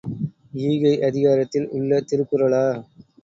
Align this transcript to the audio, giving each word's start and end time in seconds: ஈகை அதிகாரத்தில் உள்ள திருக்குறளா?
ஈகை 0.61 1.01
அதிகாரத்தில் 1.01 1.67
உள்ள 1.69 2.01
திருக்குறளா? 2.01 2.65